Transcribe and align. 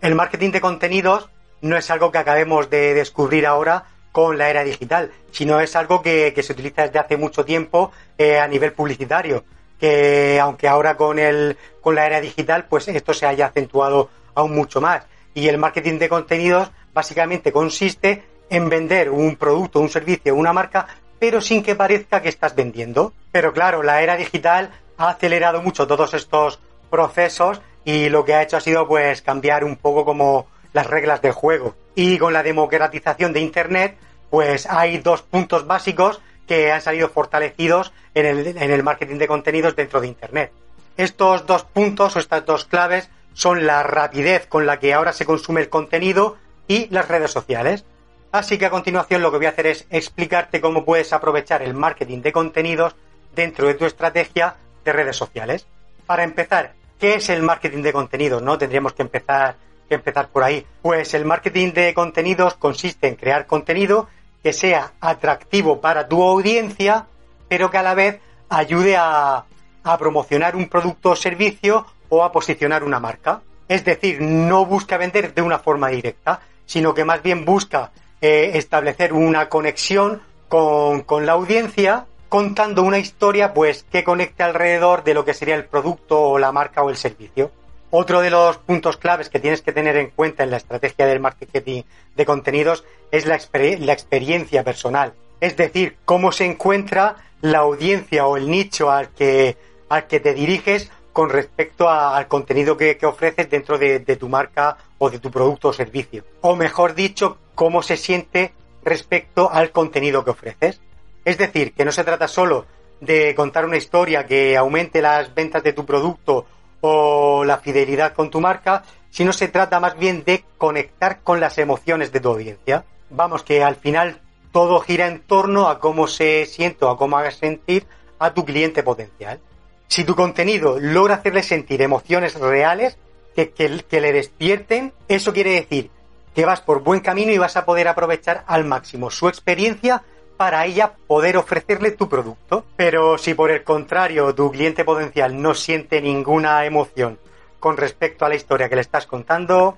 El 0.00 0.14
marketing 0.14 0.50
de 0.50 0.60
contenidos 0.60 1.28
no 1.62 1.76
es 1.76 1.90
algo 1.90 2.12
que 2.12 2.18
acabemos 2.18 2.70
de 2.70 2.94
descubrir 2.94 3.46
ahora 3.46 3.84
con 4.12 4.38
la 4.38 4.48
era 4.48 4.64
digital, 4.64 5.12
sino 5.30 5.60
es 5.60 5.76
algo 5.76 6.00
que, 6.00 6.32
se 6.42 6.52
utiliza 6.52 6.82
desde 6.82 6.98
hace 6.98 7.16
mucho 7.16 7.44
tiempo 7.44 7.92
eh, 8.16 8.38
a 8.38 8.48
nivel 8.48 8.72
publicitario, 8.72 9.44
que 9.78 10.40
aunque 10.40 10.68
ahora 10.68 10.96
con, 10.96 11.18
el, 11.18 11.56
con 11.82 11.94
la 11.94 12.06
era 12.06 12.20
digital, 12.20 12.64
pues 12.64 12.88
esto 12.88 13.12
se 13.12 13.26
haya 13.26 13.46
acentuado 13.46 14.08
aún 14.34 14.54
mucho 14.54 14.80
más. 14.80 15.04
Y 15.34 15.48
el 15.48 15.58
marketing 15.58 15.98
de 15.98 16.08
contenidos 16.08 16.70
básicamente 16.94 17.52
consiste 17.52 18.24
en 18.48 18.68
vender 18.70 19.10
un 19.10 19.36
producto, 19.36 19.80
un 19.80 19.90
servicio, 19.90 20.34
una 20.34 20.52
marca, 20.52 20.86
pero 21.18 21.40
sin 21.40 21.62
que 21.62 21.74
parezca 21.74 22.22
que 22.22 22.30
estás 22.30 22.54
vendiendo. 22.54 23.12
Pero 23.32 23.52
claro, 23.52 23.82
la 23.82 24.00
era 24.00 24.16
digital 24.16 24.70
ha 24.96 25.10
acelerado 25.10 25.60
mucho 25.60 25.86
todos 25.86 26.14
estos 26.14 26.58
procesos 26.88 27.60
y 27.86 28.08
lo 28.08 28.24
que 28.24 28.34
ha 28.34 28.42
hecho 28.42 28.56
ha 28.56 28.60
sido 28.60 28.88
pues 28.88 29.22
cambiar 29.22 29.62
un 29.62 29.76
poco 29.76 30.04
como 30.04 30.48
las 30.72 30.88
reglas 30.88 31.22
del 31.22 31.30
juego. 31.30 31.76
Y 31.94 32.18
con 32.18 32.32
la 32.32 32.42
democratización 32.42 33.32
de 33.32 33.40
Internet, 33.40 33.96
pues 34.28 34.66
hay 34.66 34.98
dos 34.98 35.22
puntos 35.22 35.68
básicos 35.68 36.20
que 36.48 36.72
han 36.72 36.82
salido 36.82 37.08
fortalecidos 37.08 37.92
en 38.12 38.26
el, 38.26 38.46
en 38.48 38.70
el 38.72 38.82
marketing 38.82 39.18
de 39.18 39.28
contenidos 39.28 39.76
dentro 39.76 40.00
de 40.00 40.08
Internet. 40.08 40.50
Estos 40.96 41.46
dos 41.46 41.62
puntos 41.62 42.16
o 42.16 42.18
estas 42.18 42.44
dos 42.44 42.64
claves 42.64 43.08
son 43.34 43.66
la 43.66 43.84
rapidez 43.84 44.48
con 44.48 44.66
la 44.66 44.80
que 44.80 44.92
ahora 44.92 45.12
se 45.12 45.24
consume 45.24 45.60
el 45.60 45.68
contenido 45.68 46.38
y 46.66 46.88
las 46.88 47.06
redes 47.06 47.30
sociales. 47.30 47.84
Así 48.32 48.58
que 48.58 48.66
a 48.66 48.70
continuación 48.70 49.22
lo 49.22 49.30
que 49.30 49.36
voy 49.36 49.46
a 49.46 49.50
hacer 49.50 49.68
es 49.68 49.86
explicarte 49.90 50.60
cómo 50.60 50.84
puedes 50.84 51.12
aprovechar 51.12 51.62
el 51.62 51.74
marketing 51.74 52.20
de 52.20 52.32
contenidos 52.32 52.96
dentro 53.36 53.68
de 53.68 53.74
tu 53.74 53.84
estrategia 53.84 54.56
de 54.84 54.92
redes 54.92 55.16
sociales. 55.16 55.68
Para 56.04 56.24
empezar, 56.24 56.72
¿Qué 56.98 57.14
es 57.14 57.28
el 57.28 57.42
marketing 57.42 57.82
de 57.82 57.92
contenidos? 57.92 58.42
¿No? 58.42 58.56
Tendríamos 58.58 58.92
que 58.94 59.02
empezar, 59.02 59.56
que 59.88 59.96
empezar 59.96 60.28
por 60.28 60.42
ahí. 60.42 60.66
Pues 60.82 61.12
el 61.14 61.24
marketing 61.24 61.72
de 61.72 61.94
contenidos 61.94 62.54
consiste 62.54 63.08
en 63.08 63.16
crear 63.16 63.46
contenido 63.46 64.08
que 64.42 64.52
sea 64.52 64.92
atractivo 65.00 65.80
para 65.80 66.08
tu 66.08 66.22
audiencia, 66.22 67.06
pero 67.48 67.70
que 67.70 67.78
a 67.78 67.82
la 67.82 67.94
vez 67.94 68.20
ayude 68.48 68.96
a, 68.96 69.44
a 69.82 69.98
promocionar 69.98 70.56
un 70.56 70.68
producto 70.68 71.10
o 71.10 71.16
servicio 71.16 71.86
o 72.08 72.24
a 72.24 72.32
posicionar 72.32 72.82
una 72.82 73.00
marca. 73.00 73.42
Es 73.68 73.84
decir, 73.84 74.20
no 74.20 74.64
busca 74.64 74.96
vender 74.96 75.34
de 75.34 75.42
una 75.42 75.58
forma 75.58 75.88
directa, 75.88 76.40
sino 76.64 76.94
que 76.94 77.04
más 77.04 77.22
bien 77.22 77.44
busca 77.44 77.90
eh, 78.20 78.52
establecer 78.54 79.12
una 79.12 79.48
conexión 79.48 80.22
con, 80.48 81.02
con 81.02 81.26
la 81.26 81.32
audiencia 81.32 82.06
contando 82.36 82.82
una 82.82 82.98
historia 82.98 83.54
pues 83.54 83.86
que 83.90 84.04
conecte 84.04 84.42
alrededor 84.42 85.04
de 85.04 85.14
lo 85.14 85.24
que 85.24 85.32
sería 85.32 85.54
el 85.54 85.64
producto 85.64 86.20
o 86.20 86.38
la 86.38 86.52
marca 86.52 86.82
o 86.82 86.90
el 86.90 86.98
servicio. 86.98 87.50
Otro 87.88 88.20
de 88.20 88.28
los 88.28 88.58
puntos 88.58 88.98
claves 88.98 89.30
que 89.30 89.40
tienes 89.40 89.62
que 89.62 89.72
tener 89.72 89.96
en 89.96 90.10
cuenta 90.10 90.44
en 90.44 90.50
la 90.50 90.58
estrategia 90.58 91.06
del 91.06 91.18
marketing 91.18 91.84
de 92.14 92.26
contenidos 92.26 92.84
es 93.10 93.24
la, 93.24 93.36
experiencia 93.36 94.62
personal, 94.64 95.14
es 95.40 95.56
decir, 95.56 95.96
cómo 96.04 96.30
se 96.30 96.44
encuentra 96.44 97.16
la 97.40 97.60
audiencia 97.60 98.26
o 98.26 98.36
el 98.36 98.50
nicho 98.50 98.90
al 98.90 99.08
que, 99.14 99.56
al 99.88 100.06
que 100.06 100.20
te 100.20 100.34
diriges 100.34 100.90
con 101.14 101.30
respecto 101.30 101.88
al 101.88 102.28
contenido 102.28 102.76
que, 102.76 102.98
que 102.98 103.06
ofreces 103.06 103.48
dentro 103.48 103.78
de, 103.78 104.00
de 104.00 104.16
tu 104.16 104.28
marca 104.28 104.76
o 104.98 105.08
de 105.08 105.20
tu 105.20 105.30
producto 105.30 105.68
o 105.68 105.72
servicio. 105.72 106.22
O 106.42 106.54
mejor 106.54 106.94
dicho, 106.94 107.38
cómo 107.54 107.82
se 107.82 107.96
siente 107.96 108.52
respecto 108.84 109.50
al 109.50 109.70
contenido 109.70 110.22
que 110.22 110.32
ofreces. 110.32 110.82
Es 111.26 111.38
decir, 111.38 111.72
que 111.72 111.84
no 111.84 111.90
se 111.90 112.04
trata 112.04 112.28
solo 112.28 112.66
de 113.00 113.34
contar 113.34 113.64
una 113.64 113.76
historia 113.76 114.26
que 114.26 114.56
aumente 114.56 115.02
las 115.02 115.34
ventas 115.34 115.64
de 115.64 115.72
tu 115.72 115.84
producto 115.84 116.46
o 116.80 117.42
la 117.44 117.58
fidelidad 117.58 118.14
con 118.14 118.30
tu 118.30 118.40
marca, 118.40 118.84
sino 119.10 119.32
se 119.32 119.48
trata 119.48 119.80
más 119.80 119.98
bien 119.98 120.22
de 120.24 120.44
conectar 120.56 121.22
con 121.22 121.40
las 121.40 121.58
emociones 121.58 122.12
de 122.12 122.20
tu 122.20 122.28
audiencia. 122.28 122.84
Vamos, 123.10 123.42
que 123.42 123.64
al 123.64 123.74
final 123.74 124.20
todo 124.52 124.78
gira 124.78 125.08
en 125.08 125.18
torno 125.18 125.66
a 125.68 125.80
cómo 125.80 126.06
se 126.06 126.46
siente 126.46 126.84
o 126.84 126.90
a 126.90 126.96
cómo 126.96 127.18
hagas 127.18 127.34
sentir 127.34 127.88
a 128.20 128.32
tu 128.32 128.44
cliente 128.44 128.84
potencial. 128.84 129.40
Si 129.88 130.04
tu 130.04 130.14
contenido 130.14 130.78
logra 130.78 131.16
hacerle 131.16 131.42
sentir 131.42 131.82
emociones 131.82 132.36
reales 132.38 132.98
que, 133.34 133.50
que, 133.50 133.84
que 133.88 134.00
le 134.00 134.12
despierten, 134.12 134.92
eso 135.08 135.32
quiere 135.32 135.50
decir 135.50 135.90
que 136.36 136.44
vas 136.44 136.60
por 136.60 136.84
buen 136.84 137.00
camino 137.00 137.32
y 137.32 137.38
vas 137.38 137.56
a 137.56 137.64
poder 137.64 137.88
aprovechar 137.88 138.44
al 138.46 138.64
máximo 138.64 139.10
su 139.10 139.26
experiencia 139.26 140.04
para 140.36 140.64
ella 140.66 140.92
poder 141.06 141.36
ofrecerle 141.36 141.92
tu 141.92 142.08
producto. 142.08 142.64
Pero 142.76 143.18
si 143.18 143.34
por 143.34 143.50
el 143.50 143.64
contrario 143.64 144.34
tu 144.34 144.50
cliente 144.50 144.84
potencial 144.84 145.40
no 145.40 145.54
siente 145.54 146.00
ninguna 146.00 146.64
emoción 146.64 147.18
con 147.60 147.76
respecto 147.76 148.24
a 148.24 148.28
la 148.28 148.36
historia 148.36 148.68
que 148.68 148.76
le 148.76 148.82
estás 148.82 149.06
contando, 149.06 149.76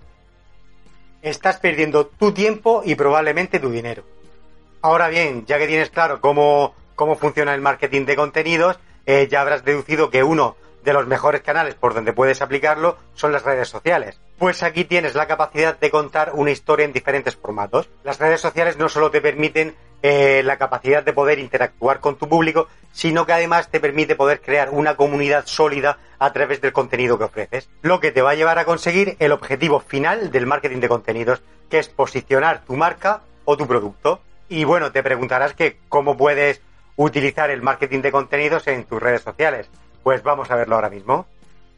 estás 1.23 1.59
perdiendo 1.59 2.07
tu 2.07 2.33
tiempo 2.33 2.83
y 2.85 2.95
probablemente 2.95 3.61
tu 3.61 3.71
dinero. 3.71 4.03
Ahora 4.83 5.09
bien, 5.09 5.45
ya 5.47 5.59
que 5.59 5.67
tienes 5.67 5.91
claro 5.91 6.21
cómo, 6.21 6.75
cómo 6.95 7.17
funciona 7.17 7.55
el 7.55 7.61
marketing 7.61 8.05
de 8.05 8.17
contenidos, 8.17 8.79
eh, 9.07 9.27
ya 9.31 9.41
habrás 9.41 9.65
deducido 9.65 10.11
que 10.11 10.23
uno 10.23 10.57
de 10.85 10.93
los 10.93 11.07
mejores 11.07 11.43
canales 11.43 11.75
por 11.75 11.95
donde 11.95 12.13
puedes 12.13 12.41
aplicarlo 12.41 12.97
son 13.15 13.33
las 13.33 13.43
redes 13.45 13.69
sociales. 13.69 14.21
Pues 14.39 14.63
aquí 14.63 14.85
tienes 14.85 15.15
la 15.15 15.27
capacidad 15.27 15.79
de 15.79 15.91
contar 15.91 16.33
una 16.35 16.51
historia 16.51 16.85
en 16.85 16.93
diferentes 16.93 17.37
formatos. 17.37 17.89
Las 18.05 18.19
redes 18.19 18.41
sociales 18.41 18.77
no 18.79 18.89
solo 18.89 19.11
te 19.11 19.21
permiten 19.21 19.75
eh, 20.03 20.43
la 20.45 20.59
capacidad 20.59 21.03
de 21.03 21.13
poder 21.13 21.39
interactuar 21.39 22.01
con 22.01 22.17
tu 22.17 22.29
público, 22.29 22.69
sino 22.93 23.27
que 23.27 23.33
además 23.33 23.69
te 23.69 23.81
permite 23.81 24.15
poder 24.17 24.41
crear 24.41 24.71
una 24.71 24.97
comunidad 24.97 25.47
sólida 25.47 25.99
a 26.19 26.33
través 26.33 26.61
del 26.61 26.73
contenido 26.73 27.19
que 27.19 27.25
ofreces, 27.25 27.69
lo 27.83 28.01
que 28.01 28.13
te 28.13 28.23
va 28.23 28.31
a 28.31 28.35
llevar 28.35 28.59
a 28.59 28.65
conseguir 28.65 29.17
el 29.19 29.33
objetivo 29.33 29.81
final 29.81 30.31
del 30.31 30.47
marketing 30.47 30.81
de 30.81 30.89
contenidos, 30.89 31.43
que 31.69 31.79
es 31.79 31.89
posicionar 31.89 32.65
tu 32.65 32.75
marca 32.75 33.23
o 33.45 33.57
tu 33.57 33.67
producto. 33.67 34.21
Y 34.49 34.65
bueno, 34.65 34.93
te 34.93 35.03
preguntarás 35.03 35.55
que 35.55 35.79
cómo 35.89 36.17
puedes 36.17 36.61
utilizar 36.97 37.51
el 37.51 37.63
marketing 37.63 38.01
de 38.03 38.13
contenidos 38.13 38.67
en 38.67 38.85
tus 38.85 39.01
redes 39.01 39.23
sociales. 39.23 39.69
Pues 40.03 40.23
vamos 40.23 40.51
a 40.51 40.57
verlo 40.57 40.75
ahora 40.75 40.91
mismo. 40.91 41.27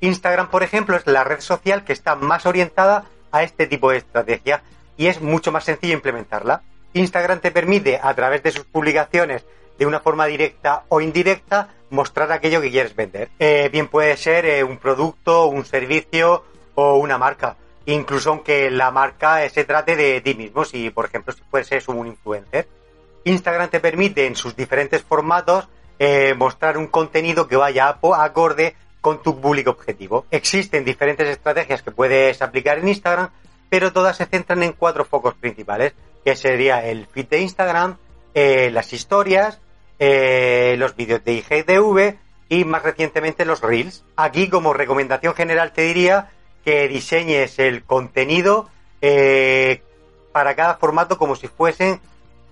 Instagram, 0.00 0.48
por 0.48 0.62
ejemplo, 0.62 0.96
es 0.96 1.06
la 1.06 1.24
red 1.24 1.40
social 1.40 1.84
que 1.84 1.92
está 1.92 2.16
más 2.16 2.46
orientada 2.46 3.04
a 3.32 3.42
este 3.42 3.66
tipo 3.66 3.90
de 3.90 3.98
estrategia 3.98 4.62
y 4.96 5.06
es 5.06 5.20
mucho 5.20 5.52
más 5.52 5.64
sencillo 5.64 5.94
implementarla. 5.94 6.62
Instagram 6.92 7.40
te 7.40 7.50
permite, 7.50 8.00
a 8.02 8.14
través 8.14 8.42
de 8.42 8.50
sus 8.50 8.64
publicaciones, 8.64 9.44
de 9.78 9.86
una 9.86 10.00
forma 10.00 10.26
directa 10.26 10.84
o 10.88 11.00
indirecta, 11.00 11.68
mostrar 11.90 12.30
aquello 12.32 12.60
que 12.60 12.70
quieres 12.70 12.94
vender. 12.94 13.30
Eh, 13.38 13.68
bien 13.72 13.88
puede 13.88 14.16
ser 14.16 14.44
eh, 14.44 14.64
un 14.64 14.78
producto, 14.78 15.46
un 15.46 15.64
servicio 15.64 16.44
o 16.74 16.96
una 16.96 17.18
marca. 17.18 17.56
Incluso 17.86 18.30
aunque 18.30 18.70
la 18.70 18.90
marca 18.90 19.48
se 19.48 19.64
trate 19.64 19.96
de 19.96 20.20
ti 20.20 20.34
mismo, 20.34 20.64
si 20.64 20.90
por 20.90 21.06
ejemplo 21.06 21.32
si 21.32 21.42
puedes 21.50 21.66
ser 21.66 21.82
un 21.88 22.06
influencer. 22.06 22.68
Instagram 23.24 23.68
te 23.68 23.80
permite 23.80 24.26
en 24.26 24.36
sus 24.36 24.54
diferentes 24.56 25.02
formatos 25.02 25.68
eh, 25.98 26.34
mostrar 26.36 26.78
un 26.78 26.86
contenido 26.86 27.46
que 27.48 27.56
vaya 27.56 27.88
acorde 27.88 28.74
con 29.00 29.22
tu 29.22 29.40
público 29.40 29.70
objetivo. 29.70 30.26
Existen 30.30 30.84
diferentes 30.84 31.28
estrategias 31.28 31.82
que 31.82 31.90
puedes 31.90 32.40
aplicar 32.42 32.78
en 32.78 32.88
Instagram, 32.88 33.30
pero 33.68 33.92
todas 33.92 34.16
se 34.16 34.26
centran 34.26 34.62
en 34.62 34.72
cuatro 34.72 35.04
focos 35.04 35.34
principales 35.34 35.94
que 36.24 36.36
sería 36.36 36.84
el 36.86 37.06
feed 37.06 37.26
de 37.26 37.40
Instagram, 37.40 37.96
eh, 38.34 38.70
las 38.72 38.92
historias, 38.92 39.60
eh, 39.98 40.74
los 40.78 40.96
vídeos 40.96 41.24
de 41.24 41.32
IGTV 41.32 42.18
y 42.48 42.64
más 42.64 42.82
recientemente 42.82 43.44
los 43.44 43.60
Reels. 43.60 44.04
Aquí 44.16 44.48
como 44.48 44.72
recomendación 44.72 45.34
general 45.34 45.72
te 45.72 45.82
diría 45.82 46.30
que 46.64 46.88
diseñes 46.88 47.58
el 47.58 47.84
contenido 47.84 48.68
eh, 49.00 49.82
para 50.32 50.54
cada 50.54 50.76
formato 50.76 51.18
como 51.18 51.36
si 51.36 51.48
fuesen 51.48 52.00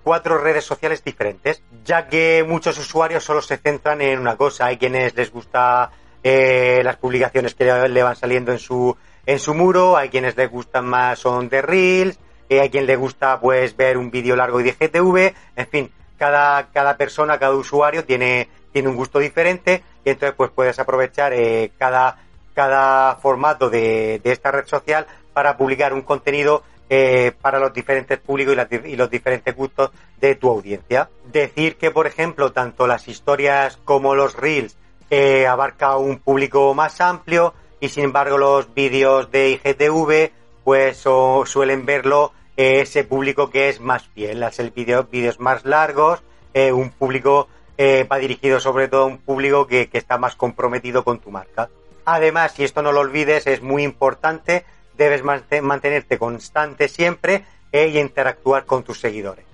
cuatro 0.02 0.38
redes 0.38 0.64
sociales 0.64 1.04
diferentes, 1.04 1.62
ya 1.84 2.08
que 2.08 2.44
muchos 2.46 2.78
usuarios 2.78 3.24
solo 3.24 3.42
se 3.42 3.58
centran 3.58 4.00
en 4.00 4.18
una 4.18 4.36
cosa. 4.36 4.66
Hay 4.66 4.78
quienes 4.78 5.14
les 5.14 5.30
gusta 5.30 5.90
las 6.22 6.96
publicaciones 6.96 7.54
que 7.54 7.64
le 7.64 8.02
van 8.02 8.14
saliendo 8.14 8.52
en 8.52 8.58
su 8.58 8.94
en 9.28 9.38
su 9.38 9.52
muro, 9.52 9.94
hay 9.94 10.08
quienes 10.08 10.38
les 10.38 10.50
gustan 10.50 10.86
más 10.86 11.18
son 11.18 11.50
de 11.50 11.60
Reels, 11.60 12.18
eh, 12.48 12.60
hay 12.60 12.70
quien 12.70 12.86
le 12.86 12.96
gusta 12.96 13.40
pues 13.40 13.76
ver 13.76 13.98
un 13.98 14.10
vídeo 14.10 14.36
largo 14.36 14.60
y 14.60 14.64
de 14.64 14.72
GTV, 14.72 15.34
en 15.56 15.66
fin, 15.66 15.90
cada, 16.18 16.68
cada 16.72 16.96
persona, 16.96 17.38
cada 17.38 17.54
usuario 17.54 18.04
tiene, 18.04 18.48
tiene 18.72 18.88
un 18.88 18.96
gusto 18.96 19.18
diferente 19.18 19.82
y 20.04 20.10
entonces 20.10 20.34
pues 20.36 20.50
puedes 20.50 20.78
aprovechar 20.78 21.32
eh, 21.32 21.72
cada, 21.78 22.18
cada 22.54 23.16
formato 23.16 23.70
de, 23.70 24.20
esta 24.24 24.50
red 24.50 24.66
social 24.66 25.06
para 25.32 25.56
publicar 25.56 25.94
un 25.94 26.02
contenido 26.02 26.62
eh, 26.90 27.32
para 27.40 27.58
los 27.58 27.72
diferentes 27.72 28.18
públicos 28.18 28.56
y, 28.84 28.96
los 28.96 29.10
diferentes 29.10 29.54
gustos 29.54 29.90
de 30.20 30.34
tu 30.34 30.48
audiencia. 30.48 31.08
Decir 31.30 31.76
que, 31.76 31.90
por 31.90 32.06
ejemplo, 32.06 32.52
tanto 32.52 32.86
las 32.86 33.08
historias 33.08 33.78
como 33.84 34.14
los 34.14 34.34
reels 34.34 34.76
eh, 35.10 35.46
abarca 35.46 35.96
un 35.96 36.18
público 36.18 36.74
más 36.74 37.00
amplio 37.00 37.54
y, 37.80 37.90
sin 37.90 38.04
embargo, 38.04 38.38
los 38.38 38.74
vídeos 38.74 39.30
de 39.30 39.50
IGTV 39.50 40.32
pues 40.64 40.98
suelen 40.98 41.86
verlo 41.86 42.32
ese 42.58 43.04
público 43.04 43.50
que 43.50 43.68
es 43.68 43.80
más 43.80 44.08
fiel, 44.08 44.42
hacer 44.42 44.72
vídeos 44.72 45.08
vídeos 45.08 45.38
más 45.38 45.64
largos, 45.64 46.24
eh, 46.54 46.72
un 46.72 46.90
público 46.90 47.48
eh, 47.76 48.04
va 48.10 48.18
dirigido 48.18 48.58
sobre 48.58 48.88
todo 48.88 49.02
a 49.02 49.06
un 49.06 49.18
público 49.18 49.68
que, 49.68 49.88
está 49.92 50.18
más 50.18 50.34
comprometido 50.34 51.04
con 51.04 51.20
tu 51.20 51.30
marca. 51.30 51.70
Además, 52.04 52.58
y 52.58 52.64
esto 52.64 52.82
no 52.82 52.90
lo 52.90 53.00
olvides, 53.00 53.46
es 53.46 53.62
muy 53.62 53.84
importante, 53.84 54.64
debes 54.96 55.22
mantenerte 55.22 56.18
constante 56.18 56.88
siempre 56.88 57.44
y 57.70 57.98
interactuar 57.98 58.64
con 58.64 58.82
tus 58.82 58.98
seguidores. 58.98 59.44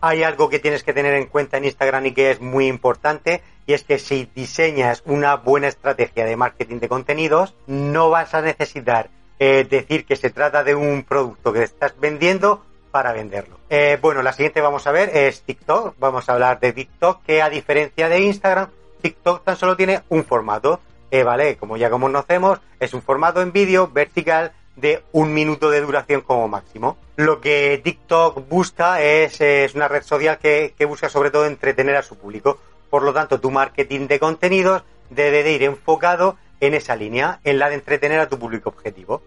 Hay 0.00 0.22
algo 0.22 0.48
que 0.48 0.60
tienes 0.60 0.84
que 0.84 0.92
tener 0.92 1.14
en 1.14 1.26
cuenta 1.26 1.56
en 1.56 1.64
Instagram 1.64 2.06
y 2.06 2.12
que 2.12 2.30
es 2.30 2.40
muy 2.40 2.68
importante, 2.68 3.42
y 3.66 3.72
es 3.72 3.82
que 3.82 3.98
si 3.98 4.28
diseñas 4.34 5.02
una 5.06 5.34
buena 5.36 5.66
estrategia 5.66 6.24
de 6.24 6.36
marketing 6.36 6.78
de 6.78 6.88
contenidos, 6.88 7.54
no 7.66 8.10
vas 8.10 8.34
a 8.34 8.42
necesitar 8.42 9.10
eh, 9.44 9.66
decir 9.68 10.04
que 10.04 10.14
se 10.14 10.30
trata 10.30 10.62
de 10.62 10.76
un 10.76 11.02
producto 11.02 11.52
que 11.52 11.64
estás 11.64 11.98
vendiendo 11.98 12.62
para 12.92 13.12
venderlo. 13.12 13.58
Eh, 13.68 13.98
bueno, 14.00 14.22
la 14.22 14.32
siguiente 14.32 14.60
vamos 14.60 14.86
a 14.86 14.92
ver 14.92 15.10
es 15.16 15.42
TikTok. 15.42 15.96
Vamos 15.98 16.28
a 16.28 16.34
hablar 16.34 16.60
de 16.60 16.72
TikTok, 16.72 17.24
que 17.24 17.42
a 17.42 17.50
diferencia 17.50 18.08
de 18.08 18.20
Instagram, 18.20 18.68
TikTok 19.00 19.42
tan 19.42 19.56
solo 19.56 19.76
tiene 19.76 20.02
un 20.10 20.24
formato. 20.24 20.78
Eh, 21.10 21.24
vale, 21.24 21.56
como 21.56 21.76
ya 21.76 21.90
conocemos, 21.90 22.60
es 22.78 22.94
un 22.94 23.02
formato 23.02 23.42
en 23.42 23.50
vídeo 23.50 23.88
vertical 23.88 24.52
de 24.76 25.02
un 25.10 25.34
minuto 25.34 25.70
de 25.70 25.80
duración 25.80 26.20
como 26.20 26.46
máximo. 26.46 26.96
Lo 27.16 27.40
que 27.40 27.80
TikTok 27.82 28.48
busca 28.48 29.02
es, 29.02 29.40
es 29.40 29.74
una 29.74 29.88
red 29.88 30.04
social 30.04 30.38
que, 30.38 30.72
que, 30.78 30.84
busca 30.84 31.08
sobre 31.08 31.32
todo 31.32 31.46
entretener 31.46 31.96
a 31.96 32.04
su 32.04 32.16
público. 32.16 32.58
Por 32.88 33.02
lo 33.02 33.12
tanto, 33.12 33.40
tu 33.40 33.50
marketing 33.50 34.06
de 34.06 34.20
contenidos 34.20 34.84
debe 35.10 35.42
de 35.42 35.50
ir 35.50 35.64
enfocado 35.64 36.36
en 36.62 36.74
esa 36.74 36.94
línea, 36.94 37.40
en 37.42 37.58
la 37.58 37.68
de 37.68 37.74
entretener 37.74 38.20
a 38.20 38.28
tu 38.28 38.38
público 38.38 38.68
objetivo. 38.68 39.20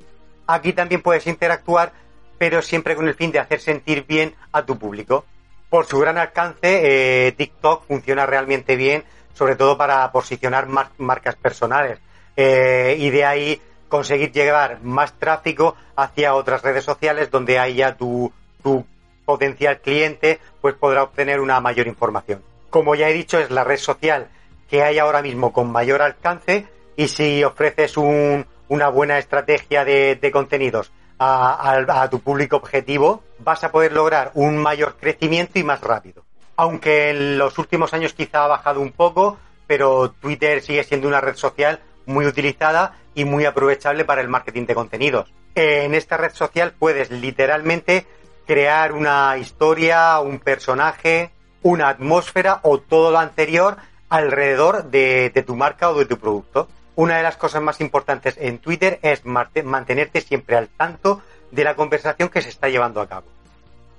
Aquí 0.48 0.72
también 0.72 1.02
puedes 1.02 1.28
interactuar, 1.28 1.92
pero 2.38 2.62
siempre 2.62 2.96
con 2.96 3.10
el 3.10 3.14
fin 3.14 3.32
de 3.34 3.40
hacer 3.40 3.60
sentir 3.60 4.06
bien 4.08 4.34
a 4.54 4.66
tu 4.66 4.80
público. 4.80 5.26
Por 5.70 5.86
su 5.86 6.00
gran 6.00 6.18
alcance, 6.18 7.28
eh, 7.28 7.34
TikTok 7.34 7.86
funciona 7.88 8.26
realmente 8.26 8.78
bien, 8.78 9.04
sobre 9.34 9.58
todo 9.58 9.78
para 9.78 10.10
posicionar 10.14 10.68
marcas 10.98 11.36
personales. 11.36 12.00
Eh, 12.38 12.96
y 13.00 13.10
de 13.10 13.26
ahí 13.26 13.62
conseguir 13.90 14.32
llevar 14.32 14.82
más 14.82 15.12
tráfico 15.20 15.76
hacia 15.98 16.36
otras 16.36 16.62
redes 16.62 16.86
sociales 16.86 17.32
donde 17.32 17.60
haya 17.60 17.98
tu, 17.98 18.32
tu 18.64 18.86
potencial 19.26 19.82
cliente, 19.82 20.40
pues 20.62 20.76
podrá 20.76 21.04
obtener 21.04 21.42
una 21.42 21.60
mayor 21.60 21.88
información. 21.88 22.42
Como 22.70 22.96
ya 22.96 23.10
he 23.10 23.14
dicho, 23.14 23.38
es 23.40 23.52
la 23.52 23.66
red 23.66 23.78
social 23.78 24.30
que 24.70 24.84
hay 24.84 25.00
ahora 25.00 25.22
mismo 25.22 25.52
con 25.52 25.70
mayor 25.70 26.02
alcance 26.02 26.68
y 26.96 27.08
si 27.08 27.44
ofreces 27.44 27.98
una 27.98 28.90
buena 28.90 29.18
estrategia 29.18 29.84
de, 29.84 30.30
contenidos 30.32 30.92
a, 31.20 32.08
tu 32.10 32.20
público 32.20 32.58
objetivo, 32.58 33.24
vas 33.40 33.64
a 33.64 33.72
poder 33.72 33.94
lograr 33.94 34.32
un 34.34 34.58
mayor 34.58 34.96
crecimiento 35.00 35.60
y 35.60 35.64
más 35.64 35.82
rápido. 35.82 36.24
Aunque 36.58 37.10
en 37.10 37.38
los 37.38 37.58
últimos 37.58 37.94
años 37.94 38.14
quizá 38.14 38.46
ha 38.46 38.48
bajado 38.48 38.80
un 38.80 38.92
poco, 38.92 39.38
pero 39.68 40.12
Twitter 40.12 40.62
sigue 40.62 40.84
siendo 40.84 41.08
una 41.08 41.22
red 41.22 41.36
social 41.36 41.82
muy 42.06 42.26
utilizada 42.26 42.98
y 43.14 43.26
muy 43.26 43.46
aprovechable 43.46 44.06
para 44.06 44.22
el 44.22 44.30
marketing 44.30 44.66
de 44.66 44.76
contenidos. 44.76 45.34
En 45.56 45.94
esta 45.94 46.18
red 46.18 46.34
social 46.34 46.74
puedes 46.78 47.12
literalmente 47.12 48.06
crear 48.46 48.94
una 48.94 49.38
historia, 49.38 50.20
un 50.20 50.40
personaje, 50.40 51.32
una 51.62 51.90
atmósfera 51.90 52.60
o 52.64 52.80
todo 52.80 53.12
lo 53.12 53.20
anterior 53.20 53.78
alrededor 54.08 54.86
de 54.86 55.44
tu 55.46 55.56
marca 55.56 55.90
o 55.90 55.98
de 55.98 56.06
tu 56.06 56.18
producto 56.18 56.68
una 56.96 57.18
de 57.18 57.24
las 57.24 57.38
cosas 57.38 57.62
más 57.62 57.82
importantes 57.82 58.36
en 58.38 58.60
Twitter 58.60 59.00
es 59.02 59.26
mantenerte 59.26 60.22
siempre 60.22 60.56
al 60.56 60.70
tanto 60.70 61.22
de 61.52 61.64
la 61.64 61.76
conversación 61.76 62.30
que 62.30 62.42
se 62.42 62.50
está 62.50 62.70
llevando 62.70 63.02
a 63.02 63.08
cabo. 63.08 63.28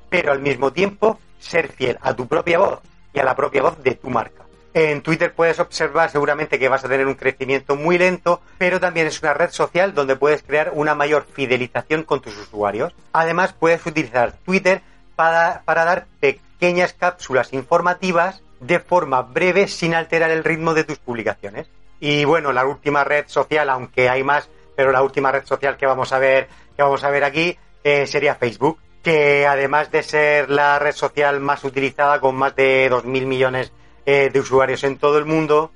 Pero 0.09 0.33
al 0.33 0.41
mismo 0.41 0.73
tiempo, 0.73 1.19
ser 1.39 1.69
fiel 1.69 1.99
a 2.01 2.15
tu 2.15 2.27
propia 2.27 2.59
voz 2.59 2.81
y 3.13 3.19
a 3.19 3.25
la 3.25 3.37
propia 3.37 3.63
voz 3.63 3.83
de 3.83 3.95
tu 3.95 4.11
marca. 4.11 4.45
En 4.75 5.01
Twitter 5.01 5.33
puedes 5.33 5.59
observar 5.59 6.11
seguramente 6.11 6.59
que 6.59 6.69
vas 6.69 6.85
a 6.85 6.89
tener 6.89 7.07
un 7.07 7.15
crecimiento 7.15 7.77
muy 7.77 7.97
lento, 7.97 8.43
pero 8.59 8.79
también 8.79 9.07
es 9.07 9.23
una 9.23 9.33
red 9.33 9.51
social 9.51 9.95
donde 9.95 10.17
puedes 10.17 10.43
crear 10.43 10.71
una 10.75 10.95
mayor 10.95 11.27
fidelización 11.33 12.03
con 12.03 12.21
tus 12.21 12.37
usuarios. 12.37 12.95
Además, 13.15 13.55
puedes 13.55 13.85
utilizar 13.87 14.33
Twitter 14.45 14.83
para, 15.17 15.63
para 15.65 15.87
dar 15.87 16.07
pequeñas 16.21 16.93
cápsulas 16.93 17.55
informativas 17.55 18.43
de 18.61 18.79
forma 18.79 19.23
breve 19.23 19.67
sin 19.67 19.95
alterar 19.95 20.31
el 20.31 20.45
ritmo 20.45 20.75
de 20.75 20.85
tus 20.85 20.99
publicaciones. 20.99 21.69
Y 22.01 22.25
bueno, 22.25 22.53
la 22.53 22.67
última 22.67 23.05
red 23.05 23.27
social, 23.29 23.71
aunque 23.71 24.09
hay 24.09 24.23
más, 24.23 24.49
pero 24.77 24.93
la 24.93 25.03
última 25.03 25.33
red 25.33 25.45
social 25.45 25.77
que 25.77 25.87
vamos 25.87 26.13
a 26.13 26.19
ver, 26.19 26.49
que 26.77 26.83
vamos 26.83 27.03
a 27.05 27.11
ver 27.11 27.25
aquí, 27.25 27.57
eh, 27.83 28.07
sería 28.07 28.35
Facebook, 28.35 28.79
que 29.03 29.47
además 29.47 29.91
de 29.91 30.03
ser 30.03 30.51
la 30.51 30.79
red 30.79 30.93
social 30.93 31.41
más 31.41 31.65
utilizada 31.65 32.21
con 32.21 32.35
más 32.35 32.55
de 32.57 32.91
2.000 32.91 33.27
millones 33.27 33.73
eh, 34.05 34.31
de 34.33 34.41
usuarios 34.41 34.85
en 34.85 34.99
todo 34.99 35.19
el 35.19 35.25
mundo, 35.25 35.73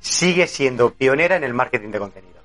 sigue 0.00 0.46
siendo 0.46 0.92
pionera 0.92 1.36
en 1.36 1.44
el 1.44 1.54
marketing 1.54 1.90
de 1.90 1.98
contenidos. 1.98 2.44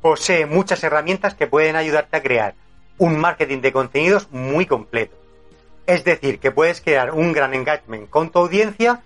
Posee 0.00 0.46
muchas 0.46 0.84
herramientas 0.84 1.34
que 1.34 1.46
pueden 1.46 1.74
ayudarte 1.76 2.16
a 2.16 2.22
crear 2.22 2.54
un 2.98 3.18
marketing 3.18 3.60
de 3.60 3.72
contenidos 3.72 4.28
muy 4.30 4.66
completo. 4.66 5.16
Es 5.86 6.04
decir, 6.04 6.38
que 6.38 6.50
puedes 6.50 6.80
crear 6.80 7.12
un 7.12 7.32
gran 7.32 7.54
engagement 7.54 8.10
con 8.10 8.30
tu 8.30 8.40
audiencia 8.40 9.02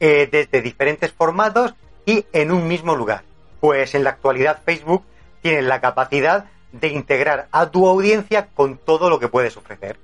eh, 0.00 0.28
desde 0.30 0.60
diferentes 0.60 1.12
formatos 1.12 1.74
y 2.08 2.24
en 2.32 2.50
un 2.50 2.66
mismo 2.66 2.96
lugar. 2.96 3.22
Pues 3.60 3.94
en 3.94 4.02
la 4.02 4.10
actualidad 4.10 4.62
Facebook 4.64 5.04
tiene 5.42 5.60
la 5.60 5.82
capacidad 5.82 6.46
de 6.72 6.88
integrar 6.88 7.48
a 7.52 7.70
tu 7.70 7.86
audiencia 7.86 8.48
con 8.54 8.78
todo 8.78 9.10
lo 9.10 9.20
que 9.20 9.28
puedes 9.28 9.58
ofrecer. 9.58 9.98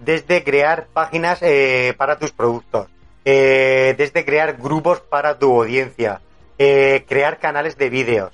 Desde 0.00 0.42
crear 0.42 0.86
páginas 0.94 1.40
eh, 1.42 1.94
para 1.98 2.18
tus 2.18 2.32
productos, 2.32 2.88
eh, 3.26 3.94
desde 3.98 4.24
crear 4.24 4.56
grupos 4.56 5.00
para 5.00 5.38
tu 5.38 5.60
audiencia, 5.60 6.22
eh, 6.58 7.04
crear 7.06 7.38
canales 7.38 7.76
de 7.76 7.90
vídeos. 7.90 8.32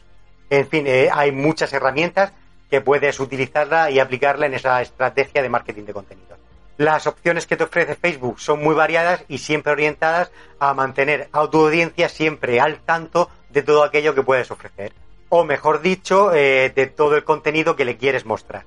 En 0.49 0.69
fin, 0.69 0.87
hay 1.13 1.33
muchas 1.33 1.73
herramientas 1.73 2.33
que 2.71 2.81
puedes 2.81 3.19
utilizarla 3.19 3.91
y 3.91 3.99
aplicarla 3.99 4.47
en 4.47 4.55
esa 4.55 4.81
estrategia 4.83 5.43
de 5.43 5.49
marketing 5.49 5.85
de 5.85 5.93
contenidos. 5.93 6.39
Las 6.81 7.07
opciones 7.07 7.47
que 7.47 7.59
te 7.59 7.65
ofrece 7.65 7.95
Facebook 7.95 8.41
son 8.41 8.63
muy 8.63 8.75
variadas 8.75 9.23
y 9.29 9.37
siempre 9.37 9.71
orientadas 9.71 10.33
a 10.59 10.73
mantener 10.73 11.29
a 11.31 11.47
tu 11.47 11.67
audiencia 11.67 12.09
siempre 12.09 12.59
al 12.59 12.79
tanto 12.79 13.29
de 13.51 13.61
todo 13.61 13.85
aquello 13.85 14.15
que 14.15 14.23
puedes 14.23 14.51
ofrecer. 14.51 14.95
O 15.29 15.45
mejor 15.45 15.83
dicho, 15.83 16.33
eh, 16.33 16.73
de 16.75 16.87
todo 16.87 17.17
el 17.17 17.25
contenido 17.25 17.77
que 17.77 17.85
le 17.85 17.99
quieres 17.99 18.25
mostrar. 18.25 18.65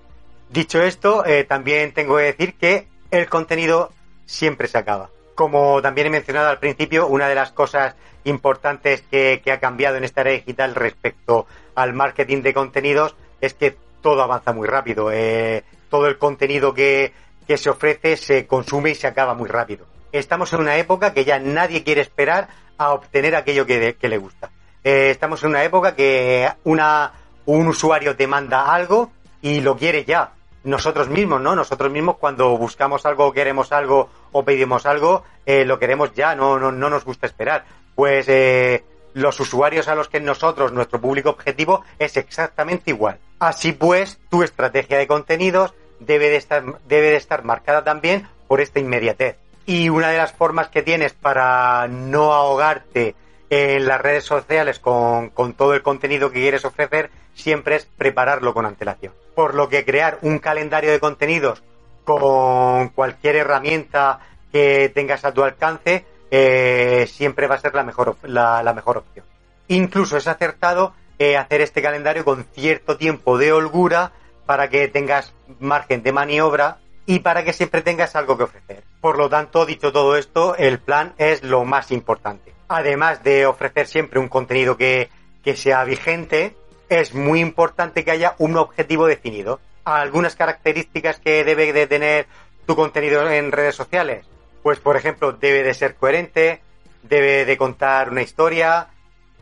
Dicho 0.51 0.79
esto, 0.83 1.25
eh, 1.25 1.43
también 1.43 1.91
tengo 1.91 2.17
que 2.17 2.25
decir 2.25 2.53
que 2.53 2.87
el 3.09 3.27
contenido 3.29 3.91
siempre 4.27 4.67
se 4.67 4.77
acaba. 4.77 5.09
Como 5.33 5.81
también 5.81 6.05
he 6.05 6.11
mencionado 6.11 6.49
al 6.49 6.59
principio, 6.59 7.07
una 7.07 7.27
de 7.27 7.33
las 7.33 7.51
cosas 7.51 7.95
importantes 8.25 9.01
que, 9.09 9.41
ha 9.51 9.59
cambiado 9.59 9.97
en 9.97 10.03
esta 10.03 10.21
era 10.21 10.29
digital 10.29 10.75
respecto 10.75 11.47
al 11.73 11.93
marketing 11.93 12.43
de 12.43 12.53
contenidos 12.53 13.15
es 13.41 13.55
que 13.55 13.75
todo 14.03 14.21
avanza 14.21 14.53
muy 14.53 14.67
rápido. 14.67 15.09
Eh, 15.11 15.63
todo 15.89 16.05
el 16.05 16.19
contenido 16.19 16.75
que, 16.75 17.11
que 17.47 17.57
se 17.57 17.69
ofrece 17.69 18.17
se 18.17 18.47
consume 18.47 18.91
y 18.91 18.95
se 18.95 19.07
acaba 19.07 19.33
muy 19.33 19.49
rápido. 19.49 19.85
Estamos 20.11 20.53
en 20.53 20.61
una 20.61 20.77
época 20.77 21.13
que 21.13 21.25
ya 21.25 21.39
nadie 21.39 21.83
quiere 21.83 22.01
esperar 22.01 22.47
a 22.77 22.93
obtener 22.93 23.35
aquello 23.35 23.65
que, 23.65 23.95
le 24.01 24.17
gusta. 24.17 24.51
Eh, 24.83 25.09
estamos 25.09 25.43
en 25.43 25.49
una 25.49 25.63
época 25.63 25.95
que 25.95 26.49
una, 26.63 27.13
un 27.45 27.67
usuario 27.67 28.15
te 28.15 28.27
manda 28.27 28.73
algo 28.73 29.11
y 29.41 29.61
lo 29.61 29.75
quiere 29.75 30.05
ya. 30.05 30.33
Nosotros 30.63 31.09
mismos, 31.09 31.41
¿no? 31.41 31.55
Nosotros 31.55 31.91
mismos 31.91 32.17
cuando 32.17 32.57
buscamos 32.57 33.05
algo, 33.05 33.33
queremos 33.33 33.71
algo 33.71 34.09
o 34.31 34.43
pedimos 34.45 34.85
algo, 34.85 35.23
eh, 35.45 35.65
lo 35.65 35.77
queremos 35.77 36.13
ya, 36.13 36.35
no, 36.35 36.57
no, 36.57 36.71
no 36.71 36.89
nos 36.89 37.03
gusta 37.03 37.27
esperar. 37.27 37.65
Pues 37.95 38.27
eh, 38.29 38.83
los 39.13 39.39
usuarios 39.39 39.87
a 39.87 39.95
los 39.95 40.09
que 40.09 40.19
nosotros, 40.19 40.71
nuestro 40.71 41.01
público 41.01 41.29
objetivo, 41.29 41.83
es 41.99 42.17
exactamente 42.17 42.91
igual. 42.91 43.19
Así 43.39 43.73
pues, 43.73 44.19
tu 44.29 44.43
estrategia 44.43 44.97
de 44.97 45.07
contenidos 45.07 45.73
debe 46.05 46.29
de 46.29 46.37
estar, 46.37 46.63
debe 46.85 47.11
de 47.11 47.17
estar 47.17 47.43
marcada 47.43 47.83
también 47.83 48.27
por 48.47 48.61
esta 48.61 48.79
inmediatez. 48.79 49.37
Y 49.65 49.89
una 49.89 50.09
de 50.09 50.17
las 50.17 50.33
formas 50.33 50.67
que 50.67 50.81
tienes 50.81 51.13
para 51.13 51.87
no 51.87 52.33
ahogarte 52.33 53.15
en 53.49 53.85
las 53.85 54.01
redes 54.01 54.23
sociales 54.23 54.79
con, 54.79 55.29
con 55.29 55.53
todo 55.53 55.73
el 55.73 55.83
contenido 55.83 56.31
que 56.31 56.41
quieres 56.41 56.65
ofrecer 56.65 57.11
siempre 57.33 57.75
es 57.75 57.85
prepararlo 57.85 58.53
con 58.53 58.65
antelación. 58.65 59.13
Por 59.35 59.55
lo 59.55 59.69
que 59.69 59.85
crear 59.85 60.19
un 60.21 60.39
calendario 60.39 60.91
de 60.91 60.99
contenidos 60.99 61.63
con 62.03 62.89
cualquier 62.89 63.37
herramienta 63.37 64.19
que 64.51 64.91
tengas 64.93 65.25
a 65.25 65.33
tu 65.33 65.43
alcance 65.43 66.05
eh, 66.29 67.07
siempre 67.07 67.47
va 67.47 67.55
a 67.55 67.59
ser 67.59 67.75
la 67.75 67.83
mejor, 67.83 68.17
la, 68.23 68.73
mejor 68.75 68.97
opción. 68.97 69.25
Incluso 69.67 70.17
es 70.17 70.27
acertado 70.27 70.93
eh, 71.19 71.37
hacer 71.37 71.61
este 71.61 71.81
calendario 71.81 72.25
con 72.25 72.43
cierto 72.53 72.97
tiempo 72.97 73.37
de 73.37 73.53
holgura 73.53 74.11
para 74.45 74.69
que 74.69 74.87
tengas 74.87 75.33
margen 75.59 76.03
de 76.03 76.11
maniobra 76.11 76.77
y 77.05 77.19
para 77.19 77.43
que 77.43 77.53
siempre 77.53 77.81
tengas 77.81 78.15
algo 78.15 78.37
que 78.37 78.43
ofrecer. 78.43 78.83
Por 79.01 79.17
lo 79.17 79.29
tanto, 79.29 79.65
dicho 79.65 79.91
todo 79.91 80.15
esto, 80.15 80.55
el 80.55 80.79
plan 80.79 81.13
es 81.17 81.43
lo 81.43 81.65
más 81.65 81.91
importante. 81.91 82.53
Además 82.69 83.23
de 83.23 83.45
ofrecer 83.45 83.87
siempre 83.87 84.19
un 84.19 84.29
contenido 84.29 84.77
que, 84.77 85.09
que 85.43 85.55
sea 85.55 85.83
vigente, 85.83 86.55
es 86.89 87.13
muy 87.13 87.39
importante 87.39 88.03
que 88.03 88.11
haya 88.11 88.35
un 88.37 88.57
objetivo 88.57 89.07
definido. 89.07 89.59
Algunas 89.83 90.35
características 90.35 91.19
que 91.19 91.43
debe 91.43 91.73
de 91.73 91.87
tener 91.87 92.27
tu 92.65 92.75
contenido 92.75 93.29
en 93.29 93.51
redes 93.51 93.75
sociales. 93.75 94.25
Pues, 94.61 94.79
por 94.79 94.95
ejemplo, 94.95 95.33
debe 95.33 95.63
de 95.63 95.73
ser 95.73 95.95
coherente, 95.95 96.61
debe 97.01 97.43
de 97.43 97.57
contar 97.57 98.09
una 98.09 98.21
historia, 98.21 98.87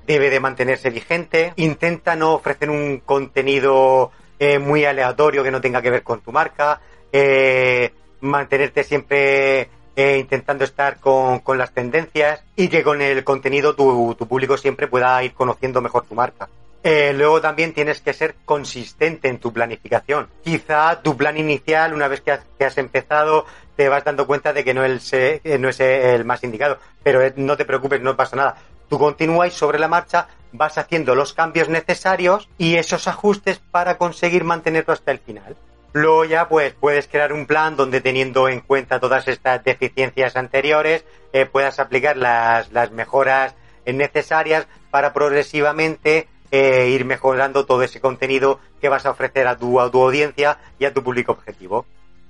debe 0.08 0.32
de 0.32 0.40
mantenerse 0.40 0.90
vigente. 0.90 1.54
Intenta 1.58 2.16
no 2.16 2.34
ofrecer 2.34 2.70
un 2.72 3.00
contenido 3.00 4.12
eh, 4.44 4.58
muy 4.58 4.86
aleatorio 4.86 5.44
que 5.44 5.52
no 5.52 5.62
tenga 5.62 5.84
que 5.84 5.92
ver 5.92 6.02
con 6.02 6.22
tu 6.22 6.32
marca. 6.32 6.82
Eh, 7.14 7.94
mantenerte 8.22 8.84
siempre 8.84 9.70
eh, 9.96 10.18
intentando 10.18 10.64
estar 10.64 11.00
con, 11.00 11.42
con, 11.42 11.60
las 11.60 11.72
tendencias 11.76 12.44
y 12.56 12.68
que 12.68 12.82
con 12.82 13.04
el 13.04 13.24
contenido 13.24 13.76
tu, 13.76 14.16
tu 14.16 14.28
público 14.28 14.58
siempre 14.58 14.88
pueda 14.88 15.24
ir 15.24 15.34
conociendo 15.34 15.80
mejor 15.80 16.08
tu 16.08 16.16
marca. 16.16 16.50
Luego 16.84 17.40
también 17.40 17.72
tienes 17.76 18.02
que 18.02 18.14
ser 18.14 18.34
consistente 18.44 19.28
en 19.28 19.38
tu 19.38 19.54
planificación. 19.54 20.28
Quizá 20.44 21.04
tu 21.04 21.16
plan 21.16 21.38
inicial, 21.38 21.94
una 21.94 22.08
vez 22.08 22.22
que 22.22 22.32
has, 22.66 22.78
empezado, 22.80 23.46
te 23.76 23.90
vas 23.90 24.04
dando 24.04 24.26
cuenta 24.26 24.54
de 24.54 24.64
que 24.64 24.74
no 24.74 24.84
es, 24.84 25.14
no 25.60 25.70
es 25.70 25.80
el 25.80 26.26
más 26.26 26.44
indicado. 26.44 26.80
Pero 27.04 27.22
no 27.36 27.56
te 27.56 27.66
preocupes, 27.66 28.02
no 28.02 28.16
pasa 28.16 28.36
nada. 28.36 28.56
Tú 28.90 28.98
continúas 28.98 29.54
sobre 29.54 29.78
la 29.78 29.88
marcha 29.88 30.28
vas 30.54 30.78
haciendo 30.78 31.16
los 31.16 31.34
cambios 31.34 31.70
necesarios 31.70 32.50
y 32.58 32.76
esos 32.76 33.08
ajustes 33.08 33.60
para 33.60 33.98
conseguir 33.98 34.44
mantenerlo 34.44 34.94
hasta 34.94 35.12
el 35.12 35.20
final. 35.20 35.56
Luego 35.94 36.26
ya 36.26 36.48
pues 36.48 36.74
puedes 36.74 37.08
crear 37.08 37.34
un 37.34 37.46
plan 37.46 37.76
donde 37.76 38.00
teniendo 38.00 38.48
en 38.48 38.62
cuenta 38.62 39.00
todas 39.00 39.28
estas 39.28 39.64
deficiencias 39.64 40.38
anteriores 40.38 41.04
eh, 41.34 41.46
puedas 41.46 41.80
aplicar 41.80 42.16
las, 42.16 42.72
las 42.72 42.92
mejoras 42.92 43.56
necesarias 43.86 44.68
para 44.90 45.14
progresivamente 45.14 46.28
eh, 46.52 46.90
ir 46.90 47.06
mejorando 47.06 47.66
todo 47.66 47.82
ese 47.84 48.02
contenido 48.02 48.60
que 48.82 48.90
vas 48.90 49.06
a 49.06 49.12
ofrecer 49.12 49.48
a 49.48 49.58
tu, 49.58 49.80
a 49.80 49.90
tu 49.90 50.04
audiencia 50.04 50.58
y 50.80 50.86
a 50.86 50.94
tu 50.94 51.04
público 51.04 51.32
objetivo. 51.32 51.86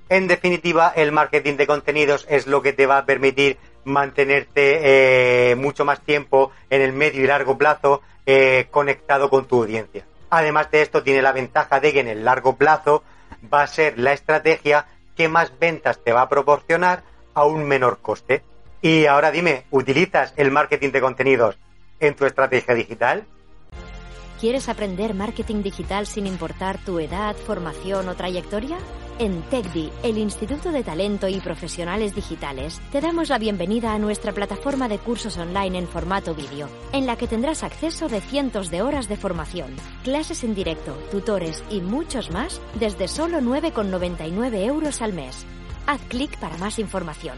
En 0.10 0.28
definitiva, 0.28 0.92
el 0.96 1.12
marketing 1.12 1.56
de 1.56 1.68
contenidos 1.68 2.28
es 2.30 2.46
lo 2.46 2.62
que 2.62 2.74
te 2.74 2.86
va 2.86 2.98
a 2.98 3.06
permitir 3.06 3.58
mantenerte 3.84 5.52
eh, 5.52 5.56
mucho 5.56 5.86
más 5.86 6.02
tiempo 6.02 6.52
en 6.70 6.82
el 6.82 6.94
medio 6.94 7.24
y 7.24 7.28
largo 7.28 7.58
plazo 7.58 8.02
eh, 8.26 8.68
conectado 8.72 9.30
con 9.30 9.46
tu 9.46 9.64
audiencia. 9.64 10.06
Además 10.30 10.72
de 10.72 10.82
esto, 10.82 11.04
tiene 11.04 11.22
la 11.22 11.32
ventaja 11.32 11.80
de 11.80 11.92
que 11.92 12.00
en 12.00 12.08
el 12.08 12.24
largo 12.24 12.56
plazo 12.56 13.04
va 13.54 13.64
a 13.64 13.68
ser 13.68 13.98
la 13.98 14.14
estrategia 14.14 14.86
que 15.16 15.28
más 15.28 15.52
ventas 15.60 16.00
te 16.04 16.14
va 16.14 16.22
a 16.22 16.30
proporcionar 16.30 17.04
a 17.34 17.46
un 17.46 17.64
menor 17.66 18.00
coste. 18.02 18.44
Y 18.82 19.06
ahora 19.06 19.32
dime, 19.32 19.66
¿utilizas 19.72 20.34
el 20.38 20.52
marketing 20.52 20.92
de 20.92 21.02
contenidos 21.02 21.58
en 22.00 22.16
tu 22.16 22.26
estrategia 22.26 22.74
digital? 22.74 23.26
¿Quieres 24.40 24.70
aprender 24.70 25.14
marketing 25.14 25.62
digital 25.62 26.08
sin 26.08 26.26
importar 26.26 26.80
tu 26.80 27.00
edad, 27.00 27.36
formación 27.36 28.10
o 28.10 28.16
trayectoria? 28.16 28.78
En 29.22 29.44
TechDi, 29.44 29.92
el 30.02 30.18
Instituto 30.18 30.72
de 30.72 30.84
Talento 30.84 31.28
y 31.28 31.40
Profesionales 31.42 32.16
Digitales, 32.16 32.82
te 32.92 33.02
damos 33.02 33.30
la 33.30 33.38
bienvenida 33.38 33.94
a 33.94 34.00
nuestra 34.00 34.32
plataforma 34.32 34.88
de 34.88 34.98
cursos 34.98 35.38
online 35.38 35.78
en 35.78 35.88
formato 35.88 36.34
vídeo, 36.34 36.68
en 36.92 37.06
la 37.06 37.16
que 37.18 37.28
tendrás 37.28 37.62
acceso 37.62 38.08
de 38.08 38.20
cientos 38.20 38.72
de 38.72 38.82
horas 38.82 39.08
de 39.08 39.18
formación, 39.18 39.76
clases 40.04 40.44
en 40.44 40.56
directo, 40.56 40.94
tutores 41.12 41.64
y 41.70 41.82
muchos 41.82 42.32
más 42.32 42.60
desde 42.80 43.08
solo 43.08 43.42
9,99 43.42 44.66
euros 44.66 45.04
al 45.04 45.14
mes. 45.14 45.46
Haz 45.86 46.02
clic 46.10 46.36
para 46.40 46.58
más 46.58 46.80
información. 46.80 47.38